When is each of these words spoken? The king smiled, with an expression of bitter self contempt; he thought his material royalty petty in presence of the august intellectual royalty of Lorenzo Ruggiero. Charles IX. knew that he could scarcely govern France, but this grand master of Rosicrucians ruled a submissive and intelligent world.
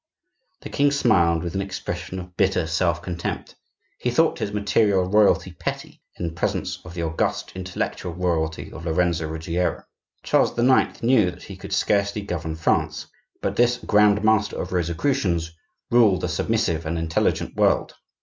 The 0.61 0.69
king 0.71 0.89
smiled, 0.89 1.43
with 1.43 1.53
an 1.53 1.61
expression 1.61 2.17
of 2.17 2.35
bitter 2.35 2.65
self 2.65 3.03
contempt; 3.03 3.53
he 3.99 4.09
thought 4.09 4.39
his 4.39 4.51
material 4.51 5.03
royalty 5.05 5.51
petty 5.51 6.01
in 6.17 6.33
presence 6.33 6.79
of 6.83 6.95
the 6.95 7.03
august 7.03 7.51
intellectual 7.53 8.11
royalty 8.15 8.71
of 8.73 8.83
Lorenzo 8.83 9.27
Ruggiero. 9.27 9.83
Charles 10.23 10.57
IX. 10.57 11.03
knew 11.03 11.29
that 11.29 11.43
he 11.43 11.55
could 11.55 11.71
scarcely 11.71 12.23
govern 12.23 12.55
France, 12.55 13.05
but 13.43 13.57
this 13.57 13.77
grand 13.77 14.23
master 14.23 14.59
of 14.59 14.73
Rosicrucians 14.73 15.51
ruled 15.91 16.23
a 16.23 16.27
submissive 16.27 16.87
and 16.87 16.97
intelligent 16.97 17.55
world. 17.55 17.93